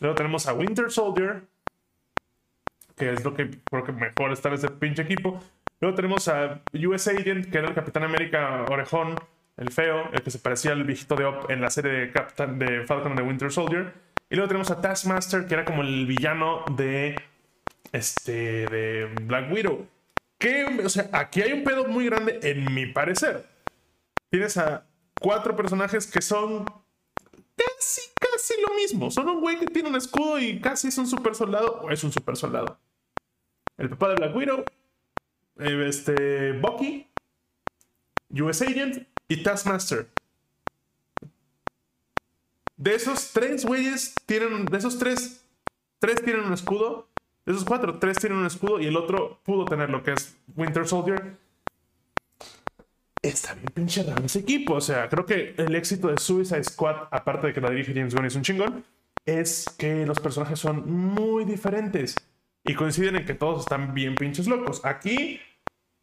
Luego 0.00 0.14
tenemos 0.14 0.46
a 0.46 0.54
Winter 0.54 0.90
Soldier 0.90 1.42
que 2.96 3.12
es 3.12 3.24
lo 3.24 3.34
que 3.34 3.50
creo 3.70 3.84
que 3.84 3.92
mejor 3.92 4.32
está 4.32 4.48
en 4.48 4.54
ese 4.54 4.70
pinche 4.70 5.02
equipo. 5.02 5.40
Luego 5.80 5.94
tenemos 5.94 6.26
a 6.28 6.62
US 6.72 7.08
Agent, 7.08 7.50
que 7.50 7.58
era 7.58 7.68
el 7.68 7.74
Capitán 7.74 8.02
América 8.02 8.64
Orejón, 8.68 9.14
el 9.58 9.70
feo, 9.70 10.10
el 10.12 10.22
que 10.22 10.30
se 10.30 10.38
parecía 10.38 10.72
al 10.72 10.84
viejito 10.84 11.14
de 11.14 11.26
Op 11.26 11.50
en 11.50 11.60
la 11.60 11.70
serie 11.70 11.92
de, 11.92 12.12
Captain, 12.12 12.58
de 12.58 12.84
Falcon 12.86 13.12
and 13.12 13.20
the 13.20 13.26
Winter 13.26 13.52
Soldier. 13.52 13.92
Y 14.30 14.36
luego 14.36 14.48
tenemos 14.48 14.70
a 14.70 14.80
Taskmaster, 14.80 15.46
que 15.46 15.54
era 15.54 15.64
como 15.64 15.82
el 15.82 16.06
villano 16.06 16.64
de, 16.74 17.20
este, 17.92 18.66
de 18.66 19.14
Black 19.22 19.52
Widow. 19.52 19.86
Que, 20.38 20.64
o 20.84 20.88
sea, 20.88 21.08
aquí 21.12 21.42
hay 21.42 21.52
un 21.52 21.64
pedo 21.64 21.84
muy 21.84 22.06
grande, 22.06 22.40
en 22.42 22.72
mi 22.74 22.86
parecer. 22.86 23.46
Tienes 24.30 24.56
a 24.56 24.86
cuatro 25.20 25.54
personajes 25.54 26.06
que 26.06 26.22
son 26.22 26.64
casi, 27.56 28.00
casi 28.18 28.54
lo 28.66 28.74
mismo. 28.74 29.10
Son 29.10 29.28
un 29.28 29.40
güey 29.40 29.58
que 29.58 29.66
tiene 29.66 29.90
un 29.90 29.96
escudo 29.96 30.38
y 30.38 30.60
casi 30.60 30.88
es 30.88 30.98
un 30.98 31.06
super 31.06 31.34
soldado 31.34 31.80
o 31.82 31.90
es 31.90 32.02
un 32.02 32.12
super 32.12 32.36
soldado 32.36 32.78
el 33.78 33.90
papá 33.90 34.08
de 34.10 34.14
Black 34.16 34.36
Widow, 34.36 34.64
eh, 35.58 35.86
este, 35.88 36.52
Bucky, 36.52 37.06
US 38.30 38.62
Agent 38.62 39.06
y 39.28 39.42
Taskmaster. 39.42 40.08
De 42.76 42.94
esos 42.94 43.32
tres 43.32 43.64
güeyes 43.64 44.14
tienen, 44.26 44.66
de 44.66 44.76
esos 44.76 44.98
tres, 44.98 45.44
tres 45.98 46.22
tienen 46.22 46.44
un 46.44 46.52
escudo. 46.52 47.08
De 47.44 47.52
esos 47.52 47.64
cuatro, 47.64 47.98
tres 47.98 48.18
tienen 48.18 48.38
un 48.38 48.46
escudo 48.46 48.80
y 48.80 48.86
el 48.86 48.96
otro 48.96 49.40
pudo 49.44 49.64
tener 49.64 49.88
lo 49.88 50.02
que 50.02 50.12
es 50.12 50.36
Winter 50.56 50.86
Soldier. 50.86 51.36
Está 53.22 53.54
bien 53.54 53.68
pinche 53.72 54.02
raro 54.02 54.24
ese 54.24 54.40
equipo. 54.40 54.74
O 54.74 54.80
sea, 54.80 55.08
creo 55.08 55.24
que 55.24 55.54
el 55.56 55.74
éxito 55.74 56.08
de 56.08 56.18
Suicide 56.18 56.64
Squad, 56.64 57.08
aparte 57.10 57.48
de 57.48 57.52
que 57.52 57.60
la 57.60 57.70
dirige 57.70 57.94
James 57.94 58.14
Gunn 58.14 58.26
es 58.26 58.34
un 58.34 58.42
chingón, 58.42 58.84
es 59.24 59.64
que 59.78 60.04
los 60.04 60.18
personajes 60.18 60.58
son 60.58 60.88
muy 60.90 61.44
diferentes 61.44 62.16
y 62.66 62.74
coinciden 62.74 63.16
en 63.16 63.24
que 63.24 63.34
todos 63.34 63.60
están 63.60 63.94
bien 63.94 64.16
pinches 64.16 64.48
locos. 64.48 64.84
Aquí, 64.84 65.40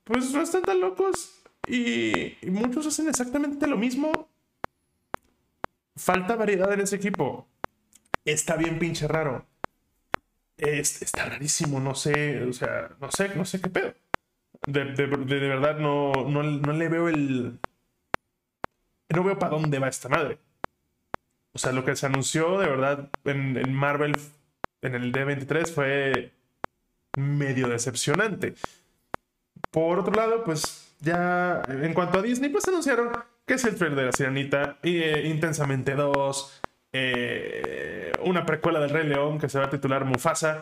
pues 0.05 0.31
no 0.31 0.41
están 0.41 0.63
tan 0.63 0.79
locos 0.79 1.43
y, 1.67 2.37
muchos 2.43 2.87
hacen 2.87 3.09
exactamente 3.09 3.67
lo 3.67 3.77
mismo. 3.77 4.29
Falta 5.95 6.35
variedad 6.35 6.71
en 6.73 6.81
ese 6.81 6.95
equipo. 6.95 7.47
Está 8.23 8.55
bien 8.55 8.79
pinche 8.79 9.07
raro. 9.07 9.45
está 10.57 11.25
rarísimo, 11.25 11.81
no 11.81 11.95
sé, 11.95 12.43
o 12.43 12.53
sea, 12.53 12.91
no 12.99 13.11
sé, 13.11 13.35
no 13.35 13.43
sé 13.43 13.61
qué 13.61 13.69
pedo. 13.69 13.93
De, 14.65 14.83
verdad 14.85 15.77
no, 15.77 16.13
no, 16.13 16.43
le 16.43 16.87
veo 16.87 17.09
el... 17.09 17.59
No 19.09 19.23
veo 19.23 19.37
para 19.37 19.51
dónde 19.51 19.79
va 19.79 19.89
esta 19.89 20.07
madre. 20.07 20.39
O 21.51 21.59
sea, 21.59 21.73
lo 21.73 21.83
que 21.83 21.95
se 21.97 22.05
anunció 22.05 22.57
de 22.57 22.67
verdad 22.67 23.09
en 23.25 23.73
Marvel 23.73 24.13
en 24.81 24.95
el 24.95 25.11
D23 25.11 25.71
fue 25.71 26.31
medio 27.17 27.67
decepcionante. 27.67 28.55
Por 29.71 29.99
otro 29.99 30.13
lado, 30.13 30.43
pues 30.43 30.95
ya 30.99 31.61
en 31.67 31.93
cuanto 31.93 32.19
a 32.19 32.21
Disney, 32.21 32.49
pues 32.49 32.67
anunciaron 32.67 33.11
que 33.45 33.55
es 33.55 33.65
el 33.65 33.75
trailer 33.75 33.97
de 33.97 34.05
la 34.05 34.11
Sirenita, 34.11 34.77
eh, 34.83 35.23
Intensamente 35.25 35.95
2, 35.95 36.61
eh, 36.93 38.11
una 38.23 38.45
precuela 38.45 38.79
del 38.79 38.89
Rey 38.89 39.07
León 39.07 39.39
que 39.39 39.49
se 39.49 39.59
va 39.59 39.65
a 39.65 39.69
titular 39.69 40.05
Mufasa. 40.05 40.61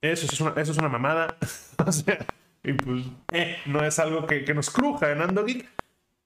Eso 0.00 0.26
es 0.26 0.40
una, 0.40 0.50
eso 0.60 0.72
es 0.72 0.78
una 0.78 0.88
mamada. 0.88 1.36
o 1.86 1.92
sea, 1.92 2.18
y 2.62 2.72
pues 2.72 3.04
eh, 3.32 3.58
no 3.66 3.84
es 3.84 3.98
algo 3.98 4.26
que, 4.26 4.44
que 4.44 4.54
nos 4.54 4.70
cruja 4.70 5.12
en 5.12 5.22
Ando 5.22 5.44
Geek. 5.44 5.68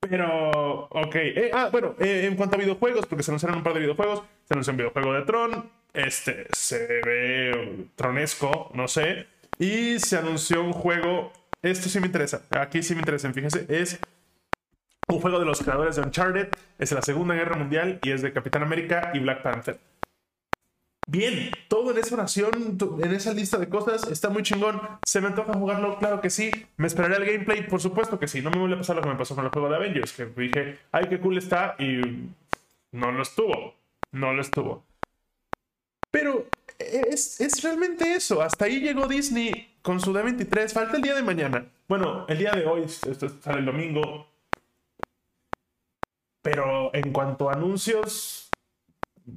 Pero, 0.00 0.88
ok. 0.90 1.16
ah, 1.52 1.68
bueno, 1.70 1.94
en 2.00 2.34
cuanto 2.34 2.56
a 2.56 2.58
videojuegos, 2.58 3.06
porque 3.06 3.22
se 3.22 3.30
anunciaron 3.30 3.58
un 3.58 3.62
par 3.62 3.72
de 3.72 3.80
videojuegos, 3.80 4.24
se 4.44 4.54
anunció 4.54 4.72
un 4.72 4.76
videojuego 4.78 5.12
de 5.14 5.22
Tron. 5.22 5.70
Este 5.92 6.48
se 6.50 7.00
ve 7.04 7.86
tronesco, 7.94 8.70
no 8.74 8.88
sé. 8.88 9.26
Y 9.58 9.98
se 9.98 10.16
anunció 10.16 10.62
un 10.62 10.72
juego. 10.72 11.32
Esto 11.62 11.88
sí 11.88 12.00
me 12.00 12.06
interesa. 12.06 12.42
Aquí 12.50 12.82
sí 12.82 12.94
me 12.94 13.00
interesa. 13.00 13.32
Fíjense, 13.32 13.66
es 13.68 13.98
un 15.08 15.20
juego 15.20 15.38
de 15.38 15.46
los 15.46 15.60
creadores 15.60 15.96
de 15.96 16.02
Uncharted. 16.02 16.48
Es 16.78 16.90
de 16.90 16.96
la 16.96 17.02
Segunda 17.02 17.34
Guerra 17.34 17.56
Mundial 17.56 18.00
y 18.02 18.10
es 18.10 18.22
de 18.22 18.32
Capitán 18.32 18.62
América 18.62 19.10
y 19.14 19.20
Black 19.20 19.42
Panther. 19.42 19.78
Bien, 21.08 21.50
todo 21.68 21.90
en 21.90 21.98
esa 21.98 22.14
oración, 22.14 22.78
en 23.02 23.12
esa 23.12 23.34
lista 23.34 23.58
de 23.58 23.68
cosas, 23.68 24.08
está 24.08 24.30
muy 24.30 24.42
chingón. 24.42 24.80
¿Se 25.04 25.20
me 25.20 25.26
antoja 25.26 25.52
jugarlo? 25.52 25.98
Claro 25.98 26.20
que 26.20 26.30
sí. 26.30 26.50
¿Me 26.76 26.86
esperaré 26.86 27.16
al 27.16 27.24
gameplay? 27.24 27.66
Por 27.66 27.80
supuesto 27.80 28.18
que 28.18 28.28
sí. 28.28 28.40
No 28.40 28.50
me 28.50 28.58
vuelve 28.58 28.76
a 28.76 28.78
pasar 28.78 28.96
lo 28.96 29.02
que 29.02 29.08
me 29.08 29.16
pasó 29.16 29.34
con 29.34 29.44
el 29.44 29.50
juego 29.50 29.68
de 29.68 29.76
Avengers, 29.76 30.12
que 30.12 30.26
dije, 30.26 30.78
ay, 30.92 31.06
qué 31.08 31.18
cool 31.18 31.38
está, 31.38 31.74
y 31.78 32.30
no 32.92 33.10
lo 33.12 33.22
estuvo. 33.22 33.74
No 34.12 34.32
lo 34.32 34.40
estuvo. 34.40 34.84
Pero 36.10 36.46
es, 36.92 37.40
es, 37.40 37.62
realmente 37.62 38.14
eso. 38.14 38.42
Hasta 38.42 38.66
ahí 38.66 38.80
llegó 38.80 39.06
Disney 39.06 39.76
con 39.82 40.00
su 40.00 40.12
D23. 40.12 40.72
Falta 40.72 40.96
el 40.96 41.02
día 41.02 41.14
de 41.14 41.22
mañana. 41.22 41.66
Bueno, 41.88 42.26
el 42.28 42.38
día 42.38 42.52
de 42.52 42.66
hoy, 42.66 42.84
esto 42.84 43.28
sale 43.40 43.60
el 43.60 43.66
domingo. 43.66 44.26
Pero 46.42 46.94
en 46.94 47.12
cuanto 47.12 47.48
a 47.48 47.54
anuncios, 47.54 48.50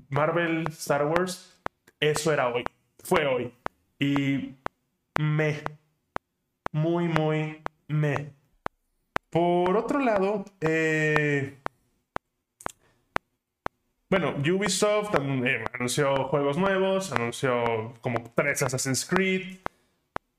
Marvel, 0.10 0.66
Star 0.70 1.06
Wars, 1.06 1.60
eso 2.00 2.34
era 2.34 2.48
hoy. 2.54 2.64
Fue 3.04 3.26
hoy. 3.26 3.54
Y 4.00 4.56
me. 5.20 5.62
Muy, 6.72 7.08
muy 7.08 7.62
me. 7.88 8.34
Por 9.30 9.76
otro 9.78 10.00
lado, 10.00 10.46
eh, 10.62 11.60
bueno, 14.18 14.34
Ubisoft 14.38 15.14
eh, 15.16 15.66
anunció 15.74 16.30
juegos 16.30 16.58
nuevos, 16.58 17.12
anunció 17.12 17.94
como 18.00 18.32
tres 18.34 18.64
Assassin's 18.64 19.06
Creed. 19.06 19.58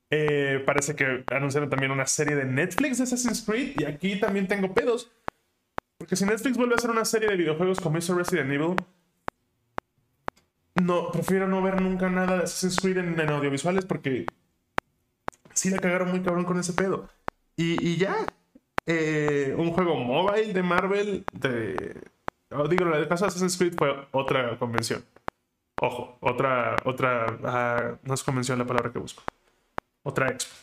Eh, 0.09 0.63
parece 0.65 0.95
que 0.95 1.23
anunciaron 1.29 1.69
también 1.69 1.91
una 1.91 2.07
serie 2.07 2.35
de 2.35 2.45
Netflix 2.45 2.97
de 2.97 3.03
Assassin's 3.03 3.43
Creed. 3.43 3.75
Y 3.77 3.83
aquí 3.83 4.19
también 4.19 4.47
tengo 4.47 4.73
pedos. 4.73 5.11
Porque 5.99 6.15
si 6.15 6.25
Netflix 6.25 6.57
vuelve 6.57 6.73
a 6.73 6.77
hacer 6.77 6.89
una 6.89 7.05
serie 7.05 7.29
de 7.29 7.37
videojuegos 7.37 7.79
como 7.79 7.99
hizo 7.99 8.15
Resident 8.15 8.51
Evil, 8.51 8.75
no, 10.81 11.11
prefiero 11.11 11.47
no 11.47 11.61
ver 11.61 11.79
nunca 11.79 12.09
nada 12.09 12.37
de 12.37 12.43
Assassin's 12.45 12.79
Creed 12.79 12.97
en, 12.97 13.29
audiovisuales 13.29 13.85
porque 13.85 14.25
sí 15.53 15.69
la 15.69 15.77
cagaron 15.77 16.09
muy 16.09 16.21
cabrón 16.21 16.45
con 16.45 16.59
ese 16.59 16.73
pedo. 16.73 17.09
Y, 17.55 17.97
ya, 17.97 18.25
eh, 18.87 19.53
un 19.55 19.71
juego 19.71 19.95
mobile 19.97 20.51
de 20.51 20.63
Marvel, 20.63 21.25
de, 21.31 22.01
Oh, 22.51 22.67
digo, 22.67 22.85
el 22.85 23.07
caso 23.07 23.25
de 23.25 23.29
Assassin's 23.29 23.57
Creed 23.57 23.75
fue 23.77 24.07
otra 24.11 24.57
convención. 24.57 25.03
Ojo, 25.81 26.17
otra, 26.21 26.75
otra, 26.85 27.37
ah, 27.43 27.97
no 28.03 28.13
es 28.13 28.23
convención 28.23 28.57
la 28.57 28.65
palabra 28.65 28.91
que 28.91 28.99
busco. 28.99 29.23
Otra 30.03 30.29
expo. 30.29 30.55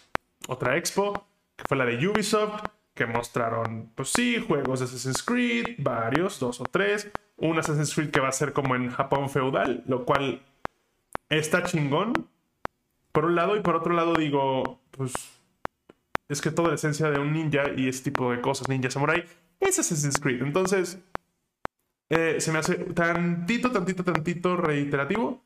Otra 0.49 0.77
expo, 0.77 1.27
que 1.57 1.65
fue 1.69 1.77
la 1.77 1.85
de 1.85 2.09
Ubisoft, 2.09 2.65
que 2.95 3.07
mostraron, 3.07 3.91
pues 3.95 4.11
sí, 4.11 4.43
juegos 4.47 4.81
de 4.81 4.87
Assassin's 4.87 5.23
Creed, 5.23 5.77
varios, 5.79 6.39
dos 6.41 6.61
o 6.61 6.65
tres. 6.65 7.11
Un 7.37 7.59
Assassin's 7.59 7.95
Creed 7.95 8.11
que 8.11 8.21
va 8.21 8.29
a 8.29 8.33
ser 8.33 8.53
como 8.53 8.75
en 8.77 8.91
Japón 8.91 9.29
feudal, 9.29 9.83
lo 9.87 10.05
cual 10.05 10.43
está 11.29 11.65
chingón. 11.65 12.29
Por 13.13 13.27
un 13.27 13.35
lado, 13.35 13.57
y 13.57 13.61
por 13.61 13.77
otro 13.77 13.93
lado 13.95 14.15
digo, 14.15 14.81
pues 14.91 15.13
es 16.29 16.41
que 16.41 16.51
toda 16.51 16.69
la 16.69 16.75
esencia 16.75 17.11
de 17.11 17.19
un 17.19 17.33
ninja 17.33 17.65
y 17.77 17.89
ese 17.89 18.05
tipo 18.05 18.33
de 18.33 18.41
cosas, 18.41 18.69
ninja 18.69 18.91
samurai, 18.91 19.25
es 19.61 19.79
Assassin's 19.79 20.19
Creed. 20.19 20.43
Entonces, 20.43 20.99
eh, 22.11 22.37
se 22.41 22.53
me 22.53 22.59
hace 22.59 22.75
tantito, 22.77 23.71
tantito, 23.71 24.05
tantito 24.05 24.57
reiterativo. 24.57 25.43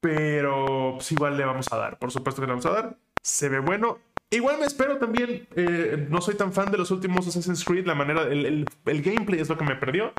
Pero 0.00 0.92
pues, 0.94 1.10
igual 1.12 1.36
le 1.36 1.44
vamos 1.44 1.72
a 1.72 1.76
dar. 1.76 1.98
Por 1.98 2.10
supuesto 2.12 2.40
que 2.40 2.46
le 2.46 2.52
vamos 2.52 2.66
a 2.66 2.70
dar. 2.70 2.98
Se 3.22 3.48
ve 3.48 3.60
bueno. 3.60 3.98
Igual 4.30 4.58
me 4.58 4.66
espero 4.66 4.98
también. 4.98 5.48
Eh, 5.56 6.06
no 6.10 6.20
soy 6.20 6.34
tan 6.36 6.52
fan 6.52 6.70
de 6.70 6.78
los 6.78 6.90
últimos 6.90 7.26
Assassin's 7.26 7.64
Creed. 7.64 7.86
La 7.86 7.94
manera. 7.94 8.22
El, 8.22 8.66
gameplay 8.84 9.40
es 9.40 9.48
lo 9.48 9.56
que 9.56 9.64
me 9.64 9.76
perdió. 9.76 10.12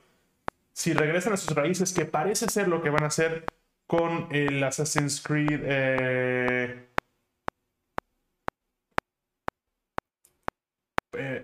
Si 0.74 0.94
regresan 0.94 1.34
a 1.34 1.38
sus 1.38 1.56
raíces, 1.56 1.94
que 1.94 2.06
parece 2.06 2.50
ser 2.50 2.68
lo 2.68 2.82
que 2.82 2.90
van 2.90 3.04
a 3.04 3.08
hacer 3.08 3.46
con 3.88 4.28
el 4.32 4.64
Assassin's 4.64 5.22
Creed. 5.22 5.62
Eh, 5.64 6.88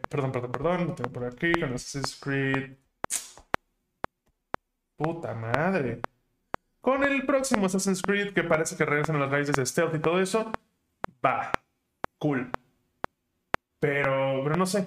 perdón, 0.10 0.32
perdón, 0.32 0.52
perdón. 0.52 0.88
Lo 0.88 0.96
tengo 0.96 1.12
por 1.12 1.26
aquí. 1.26 1.54
Con 1.54 1.74
Assassin's 1.74 2.16
Creed. 2.20 2.83
Puta 5.04 5.34
madre. 5.34 6.00
con 6.80 7.04
el 7.04 7.26
próximo 7.26 7.66
Assassin's 7.66 8.02
Creed 8.02 8.34
que 8.34 8.42
parece 8.42 8.78
que 8.78 8.86
regresan 8.86 9.18
a 9.18 9.20
las 9.20 9.32
raíces 9.32 9.54
de 9.54 9.66
stealth 9.66 9.94
y 9.96 10.00
todo 10.00 10.22
eso, 10.22 10.50
va, 11.26 11.52
cool. 12.20 12.50
Pero, 13.82 14.42
pero 14.44 14.56
no 14.56 14.66
sé, 14.66 14.86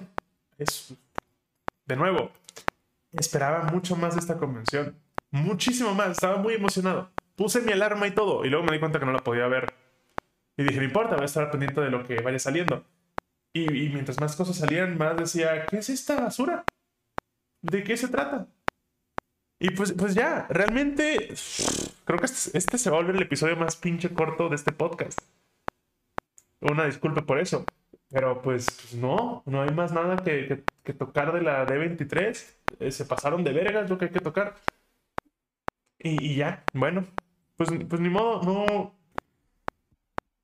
es, 0.57 0.95
de 1.85 1.95
nuevo, 1.95 2.31
esperaba 3.11 3.65
mucho 3.65 3.95
más 3.95 4.15
de 4.15 4.21
esta 4.21 4.39
convención. 4.39 4.95
Muchísimo 5.29 5.93
más, 5.93 6.09
estaba 6.09 6.37
muy 6.37 6.55
emocionado. 6.55 7.11
Puse 7.35 7.61
mi 7.61 7.71
alarma 7.71 8.07
y 8.07 8.11
todo, 8.11 8.43
y 8.43 8.49
luego 8.49 8.65
me 8.65 8.73
di 8.73 8.79
cuenta 8.79 8.99
que 8.99 9.05
no 9.05 9.11
la 9.11 9.23
podía 9.23 9.47
ver. 9.47 9.71
Y 10.57 10.63
dije, 10.63 10.77
no 10.77 10.85
importa, 10.85 11.13
voy 11.13 11.23
a 11.23 11.25
estar 11.25 11.51
pendiente 11.51 11.79
de 11.79 11.91
lo 11.91 12.03
que 12.03 12.21
vaya 12.21 12.39
saliendo. 12.39 12.83
Y, 13.53 13.85
y 13.85 13.89
mientras 13.89 14.19
más 14.19 14.35
cosas 14.35 14.55
salían, 14.57 14.97
más 14.97 15.15
decía, 15.15 15.67
¿qué 15.67 15.77
es 15.77 15.89
esta 15.91 16.19
basura? 16.19 16.65
¿De 17.61 17.83
qué 17.83 17.95
se 17.95 18.07
trata? 18.07 18.47
Y 19.59 19.71
pues, 19.71 19.93
pues 19.93 20.13
ya, 20.13 20.45
realmente 20.49 21.29
creo 22.05 22.19
que 22.19 22.25
este, 22.25 22.57
este, 22.57 22.77
se 22.77 22.89
va 22.89 22.97
a 22.97 22.99
volver 22.99 23.15
el 23.15 23.23
episodio 23.23 23.55
más 23.57 23.75
pinche 23.75 24.13
corto 24.13 24.49
de 24.49 24.55
este 24.55 24.71
podcast. 24.71 25.19
Una 26.61 26.85
disculpa 26.85 27.25
por 27.25 27.39
eso. 27.39 27.65
Pero 28.09 28.41
pues, 28.41 28.93
no, 28.95 29.43
no 29.45 29.63
hay 29.63 29.71
más 29.71 29.91
nada 29.91 30.17
que, 30.17 30.63
que, 30.83 30.93
tocar 30.93 31.33
de 31.33 31.41
la 31.41 31.65
D23. 31.65 32.55
Eh, 32.79 32.91
se 32.91 33.05
pasaron 33.05 33.43
de 33.43 33.51
vergas 33.53 33.89
lo 33.89 33.97
que 33.97 34.05
hay 34.05 34.11
que 34.11 34.19
tocar. 34.19 34.55
Y, 35.99 36.23
y, 36.23 36.35
ya, 36.35 36.63
bueno, 36.73 37.05
pues, 37.57 37.69
pues 37.89 37.99
ni 37.99 38.09
modo, 38.09 38.41
no. 38.43 38.95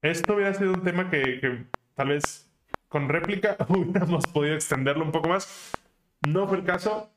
Esto 0.02 0.36
hubiera 0.36 0.54
sido 0.54 0.74
un 0.74 0.84
tema 0.84 1.10
que, 1.10 1.40
que 1.40 1.66
tal 1.96 2.10
vez 2.10 2.50
con 2.90 3.08
réplica 3.08 3.58
hubiéramos 3.70 4.26
podido 4.28 4.56
extenderlo 4.56 5.06
un 5.06 5.12
poco 5.12 5.30
más. 5.30 5.72
No 6.28 6.48
fue 6.48 6.58
el 6.58 6.64
caso 6.64 7.13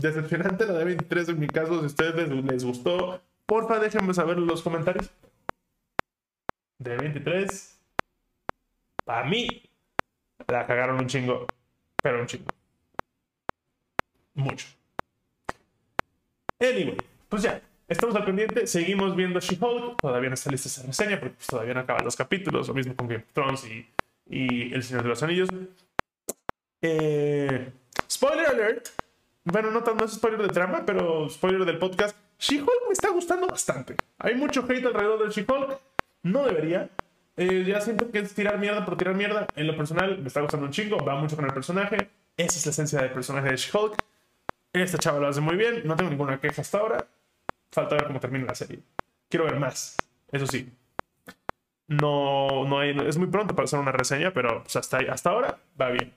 decepcionante 0.00 0.66
la 0.66 0.74
de 0.74 0.84
23 0.84 1.28
en 1.30 1.40
mi 1.40 1.46
caso. 1.46 1.78
Si 1.78 1.84
a 1.84 1.86
ustedes 1.86 2.28
les, 2.28 2.64
gustó, 2.64 3.20
porfa, 3.46 3.78
déjenme 3.78 4.14
saber 4.14 4.38
en 4.38 4.46
los 4.46 4.62
comentarios. 4.62 5.10
De 6.78 6.96
23, 6.96 7.80
para 9.04 9.26
mí, 9.26 9.48
la 10.46 10.66
cagaron 10.66 11.00
un 11.00 11.06
chingo, 11.06 11.46
pero 12.02 12.20
un 12.20 12.26
chingo. 12.26 12.46
Mucho. 14.34 14.68
Anyway, 16.60 16.96
pues 17.28 17.42
ya, 17.42 17.60
estamos 17.88 18.14
al 18.14 18.24
pendiente, 18.24 18.66
seguimos 18.66 19.16
viendo 19.16 19.40
She-Hulk, 19.40 20.00
todavía 20.00 20.28
no 20.28 20.34
está 20.34 20.50
lista 20.50 20.68
esa 20.68 20.86
reseña 20.86 21.18
porque 21.18 21.34
pues, 21.34 21.46
todavía 21.48 21.74
no 21.74 21.80
acaban 21.80 22.04
los 22.04 22.16
capítulos, 22.16 22.68
lo 22.68 22.74
mismo 22.74 22.94
con 22.94 23.08
Game 23.08 23.24
of 23.24 23.32
Thrones 23.32 23.64
y, 23.64 23.88
y 24.28 24.72
El 24.72 24.82
Señor 24.84 25.02
de 25.02 25.08
los 25.08 25.22
Anillos. 25.22 25.48
Eh, 26.80 27.72
spoiler 28.08 28.46
alert, 28.46 28.88
bueno, 29.52 29.70
no, 29.70 29.80
no 29.80 30.04
es 30.04 30.12
spoiler 30.12 30.42
de 30.42 30.48
trama, 30.48 30.84
pero 30.86 31.28
spoiler 31.28 31.64
del 31.64 31.78
podcast. 31.78 32.16
She-Hulk 32.38 32.86
me 32.86 32.92
está 32.92 33.10
gustando 33.10 33.46
bastante. 33.46 33.96
Hay 34.18 34.34
mucho 34.34 34.64
hate 34.68 34.86
alrededor 34.86 35.20
del 35.20 35.30
She-Hulk. 35.30 35.78
No 36.22 36.44
debería. 36.44 36.90
Eh, 37.36 37.64
ya 37.66 37.80
siento 37.80 38.10
que 38.10 38.18
es 38.20 38.34
tirar 38.34 38.58
mierda 38.58 38.84
por 38.84 38.96
tirar 38.96 39.14
mierda. 39.14 39.46
En 39.56 39.66
lo 39.66 39.76
personal, 39.76 40.18
me 40.18 40.28
está 40.28 40.40
gustando 40.40 40.66
un 40.66 40.72
chingo. 40.72 40.98
Va 40.98 41.16
mucho 41.16 41.36
con 41.36 41.44
el 41.44 41.52
personaje. 41.52 42.10
Esa 42.36 42.58
es 42.58 42.66
la 42.66 42.70
esencia 42.70 43.00
del 43.00 43.10
personaje 43.10 43.50
de 43.50 43.56
She-Hulk. 43.56 43.96
Esta 44.72 44.98
chava 44.98 45.18
lo 45.18 45.28
hace 45.28 45.40
muy 45.40 45.56
bien. 45.56 45.82
No 45.84 45.96
tengo 45.96 46.10
ninguna 46.10 46.40
queja 46.40 46.62
hasta 46.62 46.78
ahora. 46.78 47.06
Falta 47.72 47.96
ver 47.96 48.06
cómo 48.06 48.20
termina 48.20 48.46
la 48.46 48.54
serie. 48.54 48.80
Quiero 49.28 49.44
ver 49.44 49.58
más. 49.58 49.96
Eso 50.30 50.46
sí. 50.46 50.70
No, 51.88 52.66
no 52.66 52.78
hay, 52.78 52.96
es 53.06 53.16
muy 53.16 53.28
pronto 53.28 53.54
para 53.54 53.64
hacer 53.64 53.78
una 53.78 53.92
reseña, 53.92 54.32
pero 54.32 54.62
pues, 54.62 54.76
hasta, 54.76 54.98
hasta 54.98 55.30
ahora 55.30 55.58
va 55.80 55.88
bien. 55.88 56.12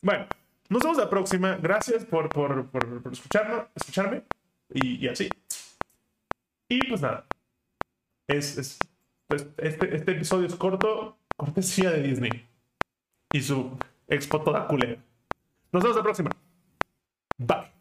Bueno, 0.00 0.26
nos 0.70 0.82
vemos 0.82 0.96
la 0.96 1.10
próxima. 1.10 1.56
Gracias 1.56 2.04
por, 2.04 2.28
por, 2.28 2.70
por, 2.70 3.12
escucharnos, 3.12 3.66
escucharme 3.74 4.22
y, 4.72 5.06
así. 5.08 5.28
Y 6.68 6.86
pues 6.88 7.02
nada. 7.02 7.26
Es, 8.28 8.56
es 8.56 8.78
pues, 9.26 9.46
este, 9.58 9.96
este, 9.96 10.12
episodio 10.12 10.46
es 10.46 10.54
corto, 10.54 11.18
cortesía 11.36 11.90
de 11.90 12.02
Disney. 12.02 12.48
Y 13.32 13.42
su 13.42 13.76
expo 14.08 14.40
toda 14.42 14.66
culera. 14.68 14.96
Nos 15.72 15.82
vemos 15.82 15.96
la 15.96 16.02
próxima. 16.02 16.30
Bye. 17.36 17.79